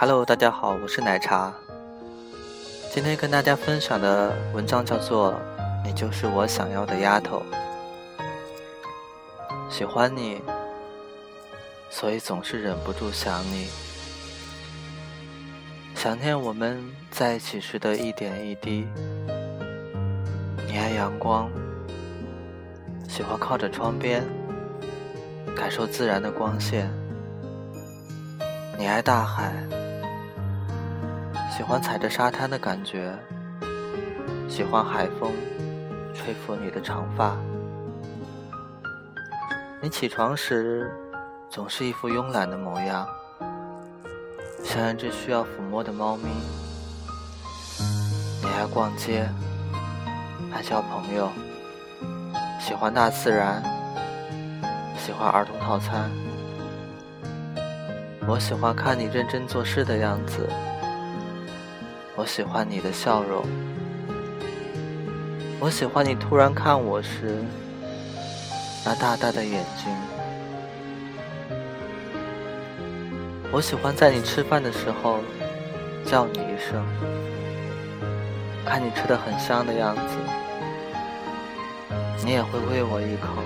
[0.00, 1.52] Hello，大家好，我是奶茶。
[2.90, 5.34] 今天跟大家分享的文章叫做
[5.84, 7.42] 《你就是我想要的丫头》，
[9.70, 10.40] 喜欢你，
[11.90, 13.68] 所以总是忍不住想你，
[15.94, 18.88] 想念我们在一起时的一点一滴。
[20.66, 21.50] 你爱阳光，
[23.06, 24.24] 喜欢靠着窗边，
[25.54, 26.90] 感受自然的光线。
[28.78, 29.52] 你爱大海。
[31.60, 33.14] 喜欢踩着沙滩的感觉，
[34.48, 35.30] 喜欢海风
[36.14, 37.36] 吹拂你的长发。
[39.82, 40.90] 你起床时
[41.50, 43.06] 总是一副慵懒的模样，
[44.64, 46.30] 像一只需要抚摸的猫咪。
[48.40, 49.28] 你爱逛街，
[50.54, 51.28] 爱交朋友，
[52.58, 53.62] 喜欢大自然，
[54.96, 56.10] 喜欢儿童套餐。
[58.26, 60.48] 我喜欢看你认真做事的样子。
[62.16, 63.42] 我喜欢你的笑容，
[65.58, 67.42] 我喜欢你突然看我时
[68.84, 69.90] 那大大的眼睛，
[73.50, 75.20] 我喜欢在你吃饭的时候
[76.04, 76.84] 叫你一声，
[78.66, 80.02] 看你吃的很香的样子，
[82.22, 83.42] 你也会喂我一口，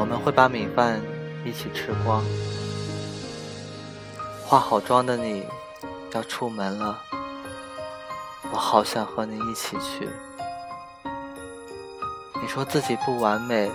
[0.00, 1.00] 我们会把米饭
[1.44, 2.24] 一起吃光，
[4.44, 5.44] 化好妆的你。
[6.14, 6.98] 要出门了，
[8.50, 10.08] 我好想和你一起去。
[12.40, 13.70] 你说自己不完美，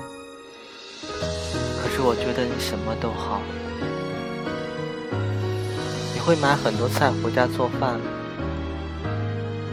[1.81, 3.39] 可是我觉得你什么都好。
[6.13, 7.99] 你会买很多菜回家做饭，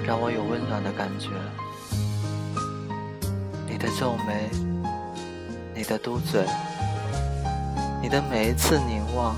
[0.04, 1.30] 让我有温暖的感觉。
[3.66, 4.50] 你的皱眉，
[5.74, 6.44] 你的嘟嘴，
[8.02, 9.34] 你的每一次凝望。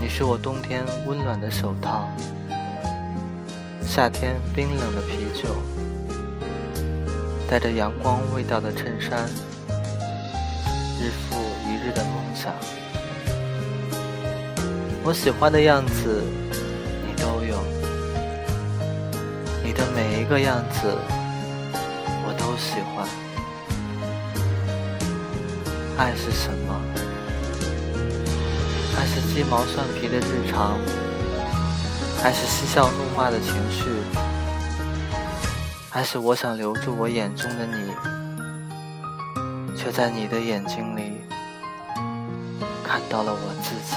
[0.00, 2.08] 你是我冬天温暖的手套，
[3.82, 5.48] 夏天冰冷的啤酒，
[7.50, 9.28] 带着阳光味道的衬衫，
[11.00, 12.54] 日复一日的梦想。
[15.02, 16.22] 我喜欢的样子，
[17.06, 17.58] 你都有，
[19.64, 20.96] 你的每一个样子，
[22.24, 23.06] 我都喜欢。
[25.98, 26.67] 爱是什么？
[29.20, 30.78] 是鸡毛蒜皮的日常，
[32.22, 33.82] 还是嬉笑怒骂的情绪，
[35.90, 37.92] 还是我想留住我眼中的你，
[39.76, 41.14] 却在你的眼睛里
[42.84, 43.96] 看到了我自己。